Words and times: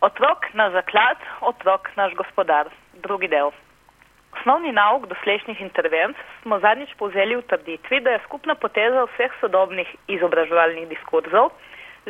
Otrok 0.00 0.46
na 0.54 0.70
zaklad, 0.70 1.16
otrok 1.40 1.88
naš 1.96 2.14
gospodar. 2.14 2.68
Drugi 3.02 3.28
del. 3.28 3.50
Osnovni 4.38 4.72
nauk 4.72 5.08
doslejšnjih 5.10 5.60
intervencij 5.60 6.22
smo 6.42 6.58
zadnjič 6.58 6.94
povzeli 6.98 7.36
v 7.36 7.42
trditvi, 7.50 8.00
da 8.00 8.10
je 8.10 8.24
skupna 8.26 8.54
poteza 8.54 9.06
vseh 9.08 9.34
sodobnih 9.40 9.90
izobraževalnih 10.06 10.88
diskurzov 10.88 11.50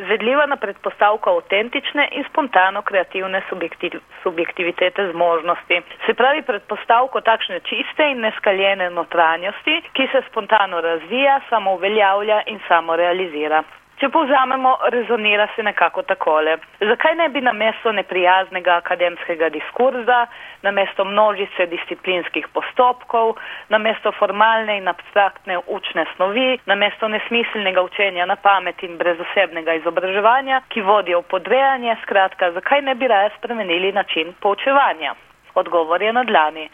zvedljiva 0.05 0.45
na 0.45 0.55
predpostavko 0.55 1.31
avtentične 1.37 2.07
in 2.11 2.23
spontano 2.29 2.81
kreativne 2.81 3.41
subjektiv, 3.49 3.99
subjektivitete 4.23 5.11
zmožnosti. 5.11 5.81
Se 6.05 6.13
pravi 6.13 6.41
predpostavko 6.41 7.21
takšne 7.21 7.59
čiste 7.59 8.11
in 8.11 8.21
neskaljene 8.25 8.89
notranjosti, 8.89 9.81
ki 9.93 10.07
se 10.11 10.23
spontano 10.29 10.81
razvija, 10.81 11.39
samo 11.49 11.73
uveljavlja 11.73 12.41
in 12.45 12.59
samo 12.67 12.95
realizira. 12.95 13.63
Če 13.99 14.07
povzamemo, 14.15 14.77
rezonira 14.93 15.49
se 15.55 15.63
nekako 15.63 16.05
takole. 16.07 16.53
Zakaj 16.79 17.17
ne 17.19 17.25
bi 17.33 17.41
namesto 17.43 17.91
neprijaznega 17.91 18.77
akademskega 18.79 19.49
diskurza, 19.51 20.21
namesto 20.63 21.03
množice 21.05 21.67
disciplinskih 21.67 22.47
postopkov, 22.55 23.35
namesto 23.75 24.15
formalne 24.15 24.79
in 24.79 24.87
abstraktne 24.87 25.59
učne 25.67 26.07
snovi, 26.15 26.57
namesto 26.65 27.11
nesmiselnega 27.11 27.83
učenja 27.83 28.25
na 28.25 28.39
pamet 28.39 28.83
in 28.87 28.95
brezosebnega 28.97 29.81
izobraževanja, 29.81 30.63
ki 30.71 30.81
vodijo 30.81 31.25
v 31.25 31.33
podrejanje, 31.35 31.99
skratka, 32.07 32.53
zakaj 32.55 32.87
ne 32.87 32.95
bi 32.95 33.11
raje 33.11 33.35
spremenili 33.35 33.91
način 33.91 34.31
poučevanja? 34.39 35.17
Odgovor 35.59 36.01
je 36.01 36.13
na 36.13 36.23
dlani 36.23 36.69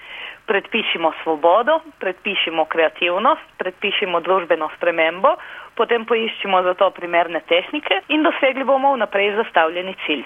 predpišimo 0.46 1.12
svobodo, 1.24 1.80
predpišimo 2.00 2.66
kreativnost, 2.66 3.42
predpišimo 3.58 4.20
družbeno 4.22 4.70
spremembo, 4.78 5.36
potem 5.76 6.06
poiščimo 6.06 6.62
za 6.64 6.74
to 6.80 6.90
primerne 6.94 7.42
tehnike 7.50 8.02
in 8.14 8.24
dosegli 8.24 8.64
bomo 8.64 8.94
vnaprej 8.96 9.34
zastavljeni 9.40 9.96
cilj. 10.06 10.24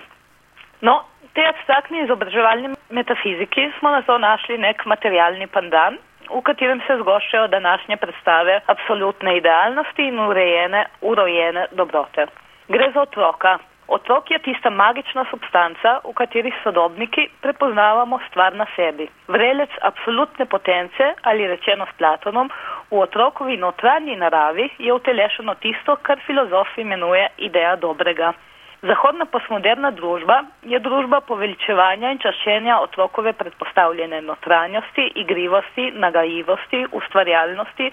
No, 0.82 1.02
te 1.34 1.46
abstraktni 1.48 2.04
izobraževalni 2.04 2.76
metafiziki 2.90 3.70
smo 3.80 3.92
na 3.96 4.02
to 4.02 4.18
našli 4.18 4.58
nek 4.58 4.86
materialni 4.86 5.48
pandan, 5.48 5.98
v 6.30 6.42
katerem 6.46 6.82
se 6.88 7.00
zgoščajo 7.00 7.48
današnje 7.48 7.98
predstave 7.98 8.60
absolutne 8.68 9.38
idealnosti 9.38 10.06
in 10.08 10.20
urejene, 10.20 10.86
urojene 11.02 11.66
dobrote. 11.72 12.28
Gre 12.70 12.92
za 12.94 13.02
otroka, 13.02 13.58
Otrok 13.90 14.32
je 14.32 14.40
tista 14.40 14.70
magična 14.70 15.26
substanca, 15.30 16.00
v 16.06 16.14
kateri 16.14 16.52
sodobniki 16.64 17.24
prepoznavamo 17.42 18.20
stvar 18.30 18.54
na 18.56 18.66
sebi. 18.76 19.08
Vrelec 19.28 19.70
absolutne 19.82 20.46
potence 20.46 21.14
ali 21.22 21.48
rečeno 21.48 21.86
s 21.90 21.98
Platonom, 21.98 22.52
v 22.92 23.00
otrokovi 23.02 23.58
notranji 23.58 24.16
naravi 24.16 24.70
je 24.78 24.94
utelešeno 24.94 25.56
tisto, 25.56 25.96
kar 26.02 26.22
filozof 26.28 26.78
imenuje 26.78 27.28
ideja 27.38 27.76
dobrega. 27.76 28.34
Zahodna 28.80 29.26
postmoderna 29.28 29.90
družba 29.92 30.38
je 30.64 30.80
družba 30.80 31.18
poveličevanja 31.28 32.14
in 32.14 32.22
čaščenja 32.24 32.78
otrokove 32.80 33.34
predpostavljene 33.36 34.22
notranjosti, 34.24 35.04
igrivosti, 35.20 35.90
nagajivosti, 36.00 36.86
ustvarjalnosti, 36.96 37.90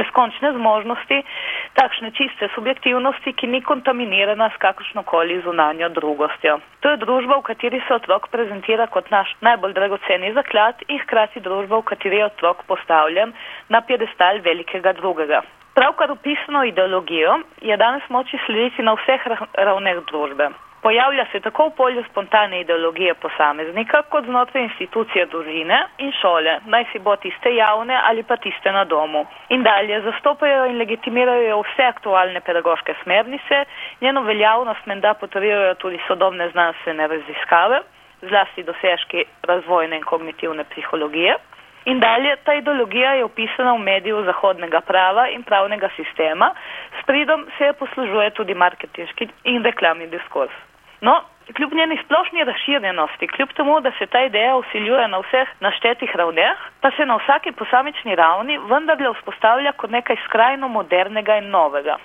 neskončne 0.00 0.54
zmožnosti, 0.56 1.20
takšne 1.76 2.12
čiste 2.16 2.48
subjektivnosti, 2.54 3.36
ki 3.36 3.52
ni 3.52 3.60
kontaminirana 3.60 4.48
s 4.54 4.56
kakršnokoli 4.64 5.42
zunanjo 5.44 5.92
drugostjo. 6.00 6.56
To 6.80 6.96
je 6.96 7.02
družba, 7.04 7.42
v 7.42 7.48
kateri 7.52 7.84
se 7.84 8.00
otrok 8.00 8.32
prezentira 8.32 8.88
kot 8.88 9.12
naš 9.12 9.36
najbolj 9.44 9.76
dragoceni 9.76 10.32
zaklad 10.40 10.80
in 10.88 11.04
hkrati 11.04 11.44
družba, 11.44 11.84
v 11.84 11.88
kateri 11.92 12.24
je 12.24 12.30
otrok 12.32 12.64
postavljen 12.64 13.36
na 13.68 13.84
piedestal 13.84 14.40
velikega 14.40 14.96
drugega. 14.96 15.44
Pravkar 15.80 16.10
opisano 16.10 16.64
ideologijo 16.64 17.38
je 17.60 17.76
danes 17.76 18.02
moči 18.08 18.38
slediti 18.46 18.82
na 18.82 18.92
vseh 18.98 19.22
ravneh 19.66 20.00
družbe. 20.10 20.48
Pojavlja 20.82 21.24
se 21.32 21.40
tako 21.40 21.68
v 21.68 21.74
polju 21.76 22.02
spontane 22.10 22.60
ideologije 22.60 23.14
posameznika, 23.14 24.02
kot 24.12 24.24
znotraj 24.24 24.62
institucije 24.64 25.24
družine 25.26 25.78
in 25.98 26.12
šole, 26.20 26.58
naj 26.66 26.84
si 26.92 26.98
bo 26.98 27.16
tiste 27.16 27.54
javne 27.54 27.96
ali 28.10 28.22
pa 28.22 28.36
tiste 28.36 28.72
na 28.72 28.84
domu. 28.84 29.24
In 29.48 29.62
dalje 29.62 30.02
zastopajo 30.08 30.66
in 30.66 30.76
legitimirajo 30.78 31.62
vse 31.62 31.88
aktualne 31.88 32.40
pedagoške 32.40 32.94
smernice, 33.02 33.64
njeno 34.00 34.22
veljavnost 34.22 34.86
menda 34.86 35.14
potrjujejo 35.14 35.74
tudi 35.74 36.00
sodobne 36.08 36.50
znanstvene 36.50 37.06
raziskave, 37.06 37.80
zlasti 38.22 38.62
dosežki 38.62 39.24
razvojne 39.42 39.96
in 39.96 40.04
kognitivne 40.04 40.64
psihologije. 40.64 41.36
In 41.84 42.00
dalje, 42.00 42.36
ta 42.44 42.54
ideologija 42.54 43.12
je 43.14 43.24
opisana 43.24 43.72
v 43.74 43.78
mediju 43.78 44.24
zahodnega 44.24 44.80
prava 44.80 45.28
in 45.28 45.42
pravnega 45.42 45.88
sistema, 45.96 46.54
s 47.00 47.06
pridom 47.06 47.46
se 47.58 47.64
je 47.64 47.72
poslužuje 47.72 48.30
tudi 48.30 48.54
marketinški 48.54 49.28
in 49.44 49.64
reklamni 49.64 50.06
diskurs. 50.06 50.52
No, 51.00 51.22
kljub 51.56 51.72
njeni 51.74 51.98
splošni 52.04 52.44
razširjenosti, 52.44 53.28
kljub 53.28 53.52
temu, 53.56 53.80
da 53.80 53.92
se 53.98 54.06
ta 54.06 54.20
ideja 54.20 54.56
usiljuje 54.56 55.08
na 55.08 55.18
vseh 55.18 55.48
naštetih 55.60 56.16
ravneh, 56.16 56.58
pa 56.80 56.90
se 56.90 57.06
na 57.06 57.16
vsaki 57.16 57.52
posamični 57.52 58.14
ravni 58.14 58.58
vendarle 58.58 59.14
vzpostavlja 59.14 59.72
kot 59.72 59.90
nekaj 59.90 60.16
skrajno 60.24 60.68
modernega 60.68 61.36
in 61.36 61.50
novega. 61.50 61.96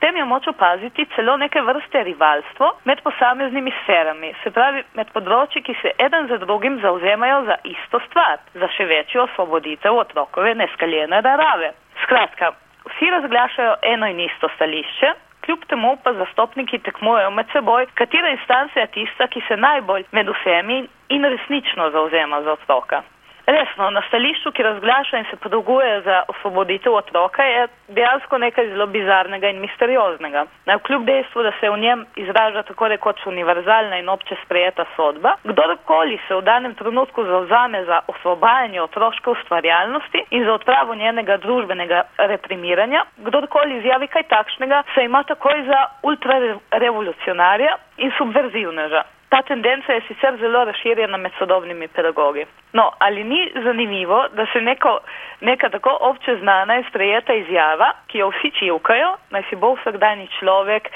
Ob 0.00 0.06
tem 0.08 0.16
je 0.16 0.24
moč 0.24 0.46
opaziti 0.48 1.04
celo 1.14 1.34
neke 1.36 1.60
vrste 1.60 2.00
rivalstvo 2.02 2.70
med 2.88 3.02
posameznimi 3.04 3.72
sferami, 3.82 4.30
se 4.42 4.48
pravi 4.50 4.80
med 4.96 5.10
področji, 5.12 5.60
ki 5.60 5.74
se 5.82 5.92
eden 6.00 6.24
za 6.30 6.38
drugim 6.40 6.78
zauzemajo 6.80 7.42
za 7.44 7.58
isto 7.68 8.00
stvar, 8.06 8.38
za 8.54 8.70
še 8.78 8.86
večjo 8.88 9.26
osvoboditev 9.26 9.98
otrokove 10.00 10.54
neskaljene 10.56 11.20
narave. 11.20 11.74
Skratka, 12.06 12.54
vsi 12.88 13.12
razglašajo 13.12 13.76
eno 13.92 14.08
in 14.08 14.24
isto 14.24 14.48
stališče, 14.56 15.12
kljub 15.44 15.68
temu 15.68 15.92
pa 16.00 16.16
zastopniki 16.16 16.80
tekmujejo 16.88 17.36
med 17.36 17.52
seboj, 17.52 17.90
katera 18.00 18.32
instanca 18.32 18.80
je 18.80 18.92
tista, 18.96 19.28
ki 19.28 19.44
se 19.50 19.60
najbolj 19.60 20.08
med 20.16 20.32
vsemi 20.32 20.86
in 21.12 21.32
resnično 21.36 21.92
zauzema 21.92 22.40
za 22.48 22.56
otroka. 22.56 23.04
Resno, 23.50 23.90
na 23.90 24.02
stališču, 24.08 24.52
ki 24.54 24.62
razglaša 24.62 25.18
in 25.18 25.24
se 25.30 25.36
podolguje 25.36 26.00
za 26.00 26.22
osvoboditev 26.28 26.94
otroka, 26.94 27.42
je 27.42 27.66
dejansko 27.88 28.38
nekaj 28.38 28.68
zelo 28.68 28.86
bizarnega 28.86 29.50
in 29.50 29.58
misterioznega. 29.60 30.44
Naj 30.66 30.78
kljub 30.86 31.04
dejstvu, 31.04 31.42
da 31.42 31.52
se 31.60 31.70
v 31.70 31.78
njem 31.78 32.04
izraža 32.16 32.62
tako 32.62 32.88
rekoč 32.88 33.26
univerzalna 33.26 33.98
in 33.98 34.08
obče 34.08 34.36
sprejeta 34.44 34.84
sodba, 34.96 35.34
kdorkoli 35.44 36.20
se 36.28 36.34
v 36.34 36.42
danem 36.42 36.74
trenutku 36.74 37.24
zauzame 37.24 37.84
za 37.84 38.00
osvobajanje 38.06 38.82
otroške 38.82 39.30
ustvarjalnosti 39.30 40.24
in 40.30 40.44
za 40.44 40.52
odpravo 40.54 40.94
njenega 40.94 41.36
družbenega 41.36 42.02
reprimiranja, 42.18 43.04
kdorkoli 43.16 43.78
izjavi 43.78 44.06
kaj 44.06 44.22
takšnega, 44.22 44.82
se 44.94 45.04
ima 45.04 45.22
takoj 45.22 45.64
za 45.66 45.86
ultrarevolucionarja 46.02 47.76
in 47.96 48.12
subverzivneža. 48.18 49.02
Ta 49.30 49.42
tendenca 49.42 49.92
je 49.92 50.00
sicer 50.08 50.36
zelo 50.40 50.64
razširjena 50.64 51.16
med 51.16 51.32
sodobnimi 51.38 51.88
pedagogi. 51.88 52.46
No, 52.72 52.90
ali 52.98 53.24
ni 53.24 53.52
zanimivo, 53.64 54.24
da 54.34 54.46
se 54.52 54.60
neko, 54.60 54.98
neka 55.40 55.68
tako 55.68 55.96
obče 56.00 56.36
znana 56.40 56.76
in 56.76 56.84
sprejeta 56.88 57.34
izjava, 57.34 57.92
ki 58.06 58.18
jo 58.18 58.30
vsi 58.30 58.50
čivkajo, 58.58 59.12
naj 59.30 59.42
si 59.50 59.56
bo 59.56 59.74
vsakdanji 59.74 60.26
človek, 60.38 60.90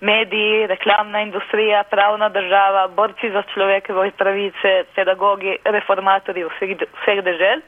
mediji, 0.00 0.66
reklamna 0.66 1.20
industrija, 1.20 1.82
pravna 1.90 2.28
država, 2.28 2.88
borci 2.88 3.30
za 3.30 3.42
človekove 3.54 4.10
pravice, 4.10 4.84
pedagogi, 4.94 5.56
reformatorji 5.64 6.44
vseh, 6.44 6.76
vseh 7.02 7.24
dežel, 7.24 7.66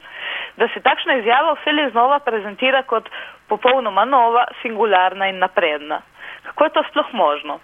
da 0.57 0.67
se 0.73 0.79
takšna 0.79 1.15
izjava 1.15 1.55
vse 1.59 1.89
znova 1.91 2.19
prezentira 2.19 2.83
kot 2.83 3.09
popolnoma 3.47 4.05
nova, 4.05 4.47
singularna 4.61 5.27
in 5.27 5.39
napredna. 5.39 6.01
Kako 6.43 6.63
je 6.63 6.69
to 6.69 6.83
sploh 6.89 7.13
možno? 7.13 7.59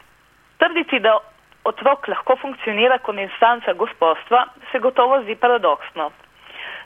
Trditi, 0.57 0.99
da 0.99 1.17
otrok 1.63 2.07
lahko 2.07 2.35
funkcionira 2.41 2.97
kot 2.99 3.17
instanca 3.17 3.73
gospodstva, 3.73 4.45
se 4.71 4.79
gotovo 4.79 5.21
zdi 5.23 5.35
paradoksno. 5.35 6.11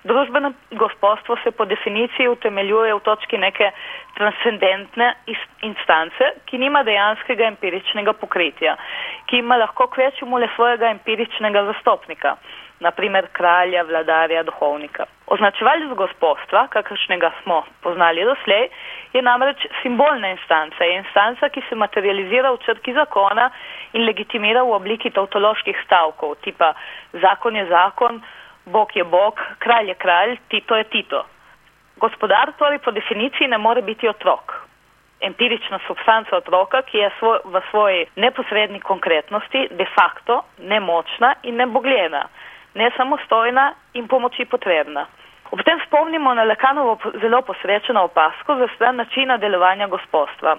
Družbeno 0.06 0.52
gospodstvo 0.72 1.36
se 1.44 1.52
po 1.52 1.66
definiciji 1.66 2.28
utemeljuje 2.30 2.94
v 2.94 3.00
točki 3.08 3.38
neke 3.42 3.72
transcendentne 4.18 5.08
instance, 5.66 6.30
ki 6.46 6.60
nima 6.62 6.84
dejanskega 6.86 7.48
empiričnega 7.48 8.14
pokritja, 8.14 8.76
ki 9.26 9.42
ima 9.42 9.58
lahko 9.58 9.88
kvečemu 9.96 10.38
le 10.38 10.50
svojega 10.56 10.92
empiričnega 10.94 11.66
zastopnika 11.72 12.36
naprimer 12.80 13.28
kralja, 13.32 13.84
vladarja, 13.84 14.44
duhovnika. 14.44 15.06
Označevalec 15.28 15.96
gospodstva, 15.98 16.68
kakršnega 16.68 17.32
smo 17.44 17.64
poznali 17.82 18.24
doslej, 18.24 18.70
je 19.14 19.22
namreč 19.22 19.66
simbolna 19.82 20.30
instanca, 20.30 20.84
je 20.84 20.98
instanca, 20.98 21.50
ki 21.50 21.64
se 21.70 21.76
materializira 21.76 22.52
v 22.52 22.62
črki 22.66 22.94
zakona 22.94 23.50
in 23.94 24.06
legitimira 24.06 24.64
v 24.64 24.76
obliki 24.76 25.10
tautoloških 25.10 25.78
stavkov, 25.86 26.36
tipa 26.44 26.74
zakon 27.14 27.56
je 27.56 27.66
zakon, 27.66 28.22
bog 28.66 28.92
je 28.96 29.04
bog, 29.04 29.40
kralj 29.60 29.90
je 29.90 29.96
kralj, 29.96 30.38
Tito 30.50 30.76
je 30.76 30.84
Tito. 30.84 31.26
Gospodar 31.98 32.52
torej 32.58 32.80
po 32.80 32.92
definiciji 32.92 33.48
ne 33.48 33.58
more 33.58 33.82
biti 33.82 34.10
otrok. 34.10 34.54
Empirična 35.22 35.80
substanca 35.88 36.38
otroka, 36.38 36.82
ki 36.82 36.98
je 36.98 37.10
svoj, 37.20 37.40
v 37.46 37.62
svoji 37.70 38.06
neposredni 38.16 38.80
konkretnosti 38.80 39.68
de 39.72 39.86
facto 39.96 40.44
nemočna 40.60 41.34
in 41.44 41.56
nebogljena 41.56 42.28
nesamostojna 42.76 43.74
in 43.94 44.08
pomoči 44.08 44.46
potrebna. 44.46 45.08
Ob 45.52 45.62
tem 45.64 45.80
spomnimo 45.86 46.34
na 46.34 46.44
Lekanovo 46.44 46.98
zelo 47.22 47.42
posrečeno 47.42 48.04
opasko 48.04 48.56
za 48.56 48.68
stran 48.76 48.96
načina 48.96 49.38
delovanja 49.38 49.88
gospodstva. 49.88 50.58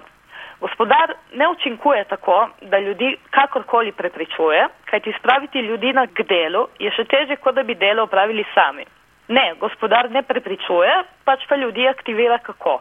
Gospodar 0.59 1.13
ne 1.33 1.47
učinkuje 1.47 2.03
tako, 2.03 2.49
da 2.61 2.79
ljudi 2.79 3.17
kakorkoli 3.29 3.91
prepričuje, 3.91 4.67
kajti 4.85 5.13
spraviti 5.19 5.59
ljudi 5.59 5.93
na 5.93 6.07
k 6.07 6.23
delu 6.23 6.67
je 6.79 6.91
še 6.91 7.05
teže, 7.05 7.35
kot 7.35 7.55
da 7.55 7.63
bi 7.63 7.75
delo 7.75 8.03
opravili 8.03 8.45
sami. 8.53 8.85
Ne, 9.27 9.53
gospodar 9.59 10.09
ne 10.11 10.23
prepričuje, 10.23 11.03
pač 11.25 11.45
pa 11.49 11.55
ljudi 11.55 11.87
aktivira 11.87 12.37
kako. 12.37 12.79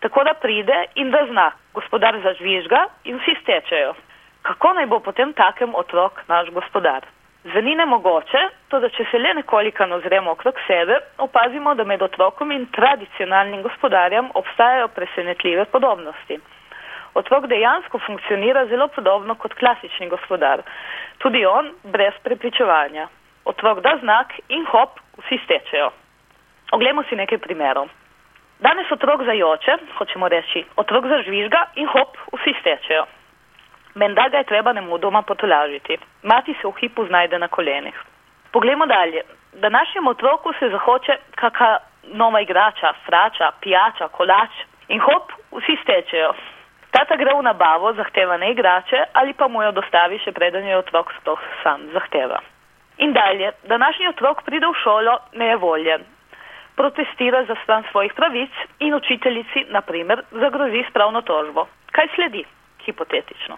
Tako 0.00 0.24
da 0.24 0.34
pride 0.34 0.84
in 0.94 1.10
da 1.10 1.26
zna, 1.28 1.50
gospodar 1.74 2.16
zažvižga 2.22 2.86
in 3.04 3.18
vsi 3.18 3.36
stečejo. 3.42 3.94
Kako 4.42 4.72
naj 4.72 4.86
bo 4.86 5.00
potem 5.00 5.32
takem 5.32 5.74
otrok 5.74 6.22
naš 6.28 6.48
gospodar? 6.50 7.04
Zveni 7.44 7.74
nemogoče, 7.74 8.40
to 8.70 8.78
da 8.78 8.88
če 8.94 9.04
se 9.10 9.18
le 9.18 9.32
nekoliko 9.34 9.84
ozremo 9.96 10.30
okrog 10.30 10.58
sebe, 10.66 10.98
opazimo, 11.18 11.74
da 11.74 11.84
med 11.84 12.02
otrokom 12.02 12.52
in 12.52 12.68
tradicionalnim 12.70 13.62
gospodarjem 13.62 14.28
obstajajo 14.34 14.88
presenetljive 14.88 15.64
podobnosti. 15.72 16.38
Otrok 17.14 17.46
dejansko 17.50 17.98
funkcionira 18.06 18.66
zelo 18.66 18.86
podobno 18.88 19.34
kot 19.34 19.54
klasični 19.54 20.08
gospodar. 20.08 20.62
Tudi 21.18 21.44
on 21.46 21.72
brez 21.82 22.14
prepričevanja. 22.22 23.08
Otrok 23.44 23.80
da 23.80 23.96
znak 24.00 24.38
in 24.48 24.64
hop, 24.70 25.00
vsi 25.18 25.40
stečejo. 25.44 25.90
Oglejmo 26.72 27.02
si 27.08 27.16
nekaj 27.16 27.38
primerov. 27.38 27.90
Danes 28.62 28.92
otrok 28.92 29.24
zajoče, 29.26 29.76
hočemo 29.98 30.28
reči, 30.28 30.64
otrok 30.76 31.10
zažvižga 31.10 31.64
in 31.74 31.90
hop, 31.90 32.16
vsi 32.38 32.54
stečejo. 32.60 33.04
Menda 33.94 34.28
ga 34.28 34.38
je 34.38 34.44
treba 34.44 34.72
nemudoma 34.72 35.22
potolažiti. 35.22 35.98
Mati 36.22 36.54
se 36.60 36.68
v 36.68 36.72
hipu 36.80 37.06
znajde 37.06 37.38
na 37.38 37.48
kolenih. 37.48 37.94
Poglejmo 38.52 38.86
dalje. 38.86 39.22
Današnjemu 39.52 40.10
otroku 40.10 40.52
se 40.58 40.68
zahoče 40.68 41.16
kakšna 41.34 41.78
nova 42.12 42.40
igrača, 42.40 42.92
frača, 43.06 43.52
pijača, 43.60 44.08
kolač 44.08 44.50
in 44.88 45.00
hop, 45.00 45.32
vsi 45.52 45.76
stečejo. 45.82 46.32
Tata 46.90 47.16
gre 47.16 47.34
v 47.34 47.42
nabavo, 47.42 47.92
zahteva 47.92 48.36
ne 48.36 48.50
igrače 48.50 49.04
ali 49.12 49.32
pa 49.32 49.48
mu 49.48 49.62
jo 49.62 49.72
dostavi 49.72 50.18
še 50.18 50.32
preden 50.32 50.66
je 50.68 50.76
otrok 50.76 51.12
sploh 51.20 51.40
sam 51.62 51.86
zahteva. 51.92 52.40
In 52.98 53.12
dalje, 53.12 53.52
današnji 53.64 54.08
otrok 54.08 54.42
pride 54.44 54.66
v 54.66 54.76
šolo 54.82 55.18
nejevoljen. 55.32 56.04
Protestira 56.76 57.44
za 57.44 57.54
stran 57.62 57.84
svojih 57.90 58.12
pravic 58.14 58.50
in 58.78 58.94
učiteljici, 58.94 59.66
na 59.68 59.80
primer, 59.80 60.22
zagrozi 60.30 60.84
s 60.88 60.92
pravno 60.92 61.20
tožbo. 61.22 61.66
Kaj 61.92 62.08
sledi? 62.14 62.44
Hipotetično. 62.84 63.51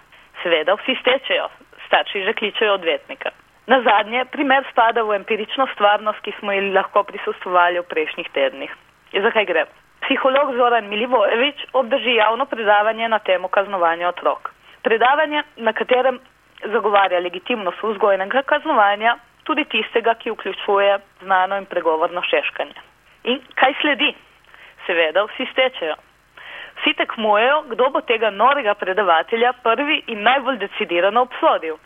Seveda 0.44 0.76
vsi 0.76 0.92
stečejo, 1.00 1.48
starši 1.86 2.24
že 2.24 2.32
kličejo 2.36 2.74
odvetnika. 2.76 3.32
Na 3.66 3.80
zadnje, 3.80 4.24
primer 4.28 4.64
spada 4.70 5.02
v 5.02 5.16
empirično 5.16 5.66
stvarnost, 5.72 6.20
ki 6.20 6.34
smo 6.38 6.52
ji 6.52 6.68
lahko 6.76 7.02
prisustovali 7.08 7.80
v 7.80 7.88
prejšnjih 7.88 8.28
tednih. 8.36 8.72
In 9.16 9.24
zakaj 9.24 9.48
gre? 9.48 9.64
Psiholog 10.04 10.52
Zoran 10.56 10.84
Milivojevič 10.92 11.64
obdrži 11.72 12.18
javno 12.20 12.44
predavanje 12.44 13.08
na 13.08 13.18
temo 13.18 13.48
kaznovanja 13.48 14.08
otrok. 14.08 14.52
Predavanje, 14.84 15.42
na 15.56 15.72
katerem 15.72 16.20
zagovarja 16.60 17.24
legitimnost 17.24 17.80
vzgojnega 17.82 18.42
kaznovanja, 18.42 19.16
tudi 19.48 19.64
tistega, 19.64 20.14
ki 20.14 20.30
vključuje 20.30 20.98
znano 21.22 21.56
in 21.56 21.64
pregovorno 21.64 22.20
šeškanje. 22.22 22.76
In 23.24 23.40
kaj 23.54 23.80
sledi? 23.80 24.12
Seveda 24.86 25.24
vsi 25.24 25.48
stečejo. 25.52 25.96
Vsi 26.84 26.92
tekmujejo, 26.94 27.62
kdo 27.72 27.86
bo 27.90 28.00
tega 28.04 28.28
norega 28.30 28.74
predavatelja 28.76 29.54
prvi 29.64 30.02
in 30.12 30.20
najbolj 30.22 30.58
decidirano 30.60 31.22
obsodil. 31.24 31.78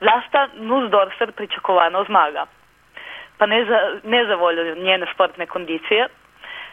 Vlasta 0.00 0.48
Nusdorfer 0.54 1.32
pričakovano 1.32 2.02
zmaga. 2.04 2.46
Pa 3.38 3.46
ne 3.46 3.64
za, 3.64 3.78
ne 4.02 4.24
za 4.26 4.34
voljo 4.34 4.74
njene 4.74 5.06
sportne 5.14 5.46
kondicije, 5.46 6.08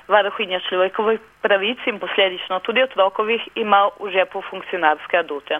varuhinja 0.08 0.60
človekovih 0.70 1.20
pravic 1.42 1.78
in 1.86 2.00
posledično 2.00 2.60
tudi 2.60 2.84
otrokovih 2.84 3.48
ima 3.56 3.90
v 4.00 4.10
žepu 4.12 4.42
funkcionarske 4.50 5.18
adute. 5.18 5.60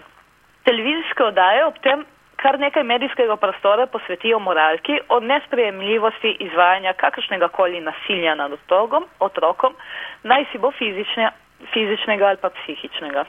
Televizijske 0.64 1.24
oddaje 1.24 1.66
ob 1.66 1.78
tem 1.82 2.04
kar 2.36 2.58
nekaj 2.58 2.82
medijskega 2.82 3.36
prostora 3.36 3.86
posvetijo 3.86 4.38
moralki 4.38 4.98
o 5.08 5.20
nesprejemljivosti 5.20 6.36
izvajanja 6.40 6.92
kakršnega 6.92 7.48
koli 7.48 7.80
nasilja 7.80 8.34
nad 8.34 8.52
otrokom, 8.52 9.06
otrokom, 9.20 9.74
naj 10.22 10.44
si 10.52 10.58
bo 10.58 10.70
fizične 10.70 11.30
fizičnega 11.72 12.26
ali 12.28 12.40
pa 12.42 12.50
psihičnega. 12.50 13.24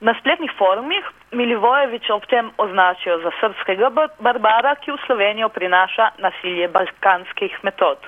Na 0.00 0.14
spletnih 0.20 0.52
forumih 0.58 1.04
Milivojevič 1.32 2.10
ob 2.10 2.24
tem 2.26 2.50
označijo 2.58 3.18
za 3.20 3.30
srpskega 3.40 3.90
barbara, 4.18 4.74
ki 4.80 4.92
v 4.92 5.02
Slovenijo 5.06 5.48
prinaša 5.48 6.10
nasilje 6.18 6.68
balkanskih 6.68 7.58
metod. 7.62 7.98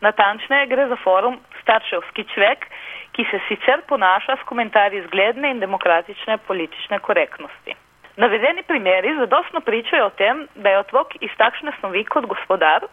Natančneje 0.00 0.66
gre 0.66 0.86
za 0.88 0.96
forum 0.96 1.40
starševski 1.62 2.24
čvek, 2.34 2.66
ki 3.12 3.26
se 3.30 3.40
sicer 3.48 3.82
ponaša 3.88 4.36
s 4.36 4.46
komentarji 4.48 5.02
zgledne 5.06 5.50
in 5.50 5.60
demokratične 5.60 6.38
politične 6.46 6.98
korektnosti. 6.98 7.74
Navedeni 8.16 8.62
primeri 8.62 9.16
zadostno 9.18 9.60
pričajo 9.60 10.06
o 10.06 10.10
tem, 10.10 10.46
da 10.54 10.70
je 10.70 10.78
otrok 10.78 11.14
iz 11.20 11.30
takšne 11.36 11.72
snovi 11.80 12.04
kot 12.04 12.26
gospodar 12.26 12.86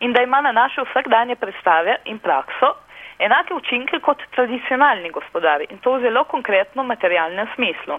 in 0.00 0.12
da 0.12 0.22
ima 0.22 0.40
na 0.40 0.52
naše 0.52 0.82
vsakdanje 0.82 1.36
predstave 1.36 1.96
in 2.04 2.18
prakso 2.18 2.74
enake 3.18 3.54
učinke 3.54 4.00
kot 4.00 4.22
tradicionalni 4.34 5.10
gospodari 5.10 5.66
in 5.70 5.78
to 5.78 5.92
v 5.96 6.00
zelo 6.00 6.24
konkretno 6.24 6.82
materialnem 6.82 7.48
smislu. 7.54 7.98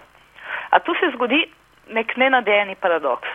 A 0.69 0.79
tu 0.79 0.93
se 0.99 1.11
zgodi 1.13 1.45
nek 1.87 2.15
nenadejeni 2.17 2.75
paradoks. 2.75 3.29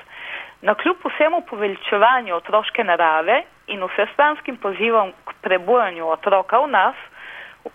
Na 0.63 0.75
kljub 0.75 0.97
vsemu 1.05 1.41
poveličevanju 1.49 2.35
otroške 2.35 2.85
narave 2.85 3.43
in 3.67 3.85
vsestranskim 3.85 4.57
pozivom 4.57 5.13
k 5.25 5.33
prebujanju 5.43 6.09
otroka 6.09 6.59
v 6.59 6.69
nas, 6.69 6.97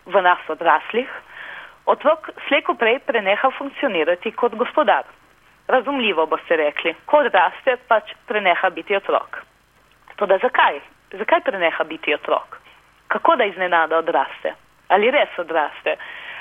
v 0.06 0.22
nas 0.22 0.50
odraslih, 0.50 1.10
otrok 1.86 2.30
sleko 2.48 2.74
prej 2.74 3.00
preneha 3.00 3.50
funkcionirati 3.58 4.32
kot 4.32 4.56
gospodar. 4.56 5.04
Razumljivo 5.68 6.26
boste 6.26 6.56
rekli, 6.56 6.94
ko 7.06 7.24
odraste, 7.26 7.78
pač 7.88 8.14
preneha 8.28 8.70
biti 8.70 8.96
otrok. 8.96 9.42
Toda 10.16 10.38
zakaj? 10.38 10.80
Zakaj 11.18 11.42
preneha 11.42 11.84
biti 11.84 12.14
otrok? 12.14 12.65
Kako 13.08 13.36
da 13.36 13.46
iznenada 13.46 13.98
odraste. 13.98 14.54
Ali 14.88 15.12
res 15.12 15.30
odraste? 15.38 15.96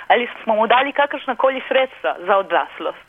Ali 0.08 0.28
smo 0.42 0.54
mu 0.54 0.66
dali 0.66 0.92
kakršnakoli 0.92 1.62
sredstva 1.68 2.16
za 2.26 2.36
odraslost? 2.36 3.04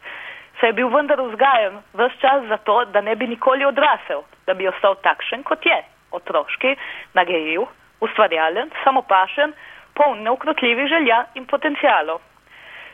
Se 0.60 0.66
je 0.66 0.74
bil 0.74 0.88
vendar 0.88 1.22
vzgajen 1.22 1.81
vse 1.94 2.19
čas 2.22 2.44
za 2.48 2.57
to, 2.57 2.86
da 2.86 3.02
ne 3.02 3.16
bi 3.16 3.28
nikoli 3.28 3.66
odrasel, 3.66 4.24
da 4.48 4.54
bi 4.54 4.68
ostal 4.68 4.96
takšen, 5.04 5.44
kot 5.44 5.66
je, 5.66 5.84
otroški, 6.12 6.75
nagejiv, 7.13 7.66
ustvarjalen, 8.00 8.72
samopašen, 8.84 9.54
poln 9.96 10.24
neukrotljivih 10.24 10.88
želja 10.88 11.25
in 11.36 11.46
potencijalov. 11.46 12.22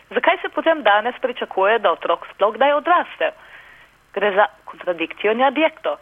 Zakaj 0.10 0.38
se 0.42 0.50
potem 0.50 0.84
danes 0.84 1.16
pričakuje, 1.22 1.80
da 1.80 1.92
otrok 1.92 2.26
sploh 2.34 2.54
kdaj 2.56 2.74
odraste? 2.74 3.32
Gre 4.14 4.32
za 4.36 4.46
kontradikcijo 4.66 5.32
in 5.32 5.44
adjekto. 5.44 5.98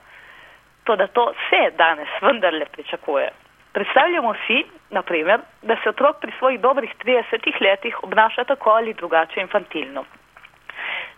To, 0.83 0.95
da 0.95 1.07
to 1.07 1.33
se 1.49 1.71
danes 1.77 2.09
vendarle 2.21 2.65
pričakuje. 2.65 3.29
Predstavljamo 3.73 4.33
si, 4.47 4.63
naprimer, 4.89 5.39
da 5.61 5.75
se 5.83 5.89
otrok 5.89 6.19
pri 6.21 6.31
svojih 6.39 6.59
dobrih 6.59 6.95
30 7.05 7.61
letih 7.61 8.03
obnaša 8.03 8.43
tako 8.43 8.69
ali 8.69 8.93
drugače 8.93 9.41
infantilno. 9.41 10.05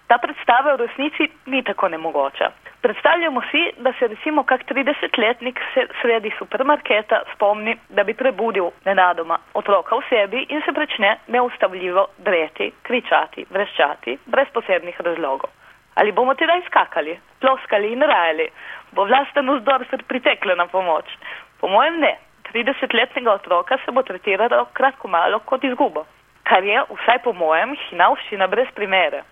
Ta 0.08 0.17
predstava 0.17 0.74
v 0.74 0.77
resnici 0.77 1.29
ni 1.46 1.63
tako 1.63 1.88
nemogoča. 1.88 2.51
Predstavljamo 2.81 3.41
si, 3.51 3.62
da 3.77 3.93
se 4.00 4.08
recimo 4.08 4.43
kak 4.43 4.62
30-letnik 4.72 5.60
sredi 6.01 6.31
supermarketa 6.38 7.22
spomni, 7.36 7.77
da 7.89 8.03
bi 8.03 8.13
prebudil 8.13 8.72
nenadoma 8.86 9.38
otroka 9.53 9.96
v 9.96 10.01
sebi 10.10 10.46
in 10.50 10.62
se 10.65 10.74
začne 10.75 11.17
neustavljivo 11.27 12.08
dreti, 12.17 12.72
kričati, 12.81 13.46
vreščati, 13.50 14.17
brez 14.25 14.48
posebnih 14.53 15.00
razlogov. 15.01 15.50
Ali 15.96 16.12
bomo 16.12 16.34
teda 16.34 16.55
izkakali, 16.55 17.20
ploskali 17.39 17.93
in 17.93 18.01
rajali, 18.01 18.50
bo 18.91 19.05
vlasten 19.05 19.50
vzdor 19.55 19.86
se 19.89 19.98
pritekla 20.08 20.55
na 20.55 20.67
pomoč? 20.67 21.05
Po 21.60 21.67
mojem 21.67 22.00
ne. 22.00 22.17
30-letnega 22.53 23.34
otroka 23.34 23.77
se 23.86 23.91
bo 23.91 24.03
tretiralo 24.03 24.65
kratko 24.74 25.08
malo 25.08 25.39
kot 25.39 25.63
izgubo, 25.63 26.05
kar 26.43 26.63
je, 26.63 26.84
vsaj 26.89 27.22
po 27.24 27.34
mojem, 27.34 27.75
hinavščina 27.89 28.48
brez 28.48 28.72
primere. 28.75 29.24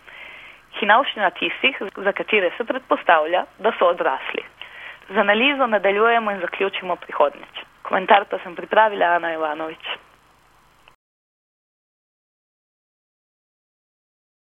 Hinavščina 0.80 1.32
tistih, 1.40 1.80
za 2.06 2.14
katere 2.14 2.52
se 2.58 2.64
predpostavlja, 2.64 3.46
da 3.60 3.74
so 3.80 3.90
odrasli. 3.94 4.46
Z 5.10 5.18
analizo 5.18 5.68
nadaljujemo 5.68 6.32
in 6.32 6.44
zaključimo 6.46 6.96
prihodnjič. 6.96 7.66
Komentar 7.82 8.26
pa 8.30 8.38
sem 8.44 8.56
pripravila 8.56 9.16
Ana 9.18 9.34
Ivanovič. 9.34 9.96